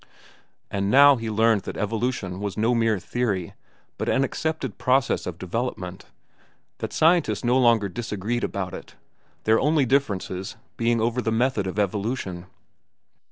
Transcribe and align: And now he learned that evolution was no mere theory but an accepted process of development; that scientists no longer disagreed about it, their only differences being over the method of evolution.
And 0.71 0.89
now 0.89 1.15
he 1.15 1.29
learned 1.29 1.61
that 1.61 1.77
evolution 1.77 2.39
was 2.39 2.57
no 2.57 2.73
mere 2.73 2.97
theory 2.97 3.53
but 3.99 4.09
an 4.09 4.23
accepted 4.23 4.79
process 4.79 5.27
of 5.27 5.37
development; 5.37 6.05
that 6.79 6.91
scientists 6.91 7.43
no 7.43 7.55
longer 7.59 7.87
disagreed 7.87 8.43
about 8.43 8.73
it, 8.73 8.95
their 9.43 9.59
only 9.59 9.85
differences 9.85 10.55
being 10.75 10.99
over 10.99 11.21
the 11.21 11.31
method 11.31 11.67
of 11.67 11.77
evolution. 11.77 12.47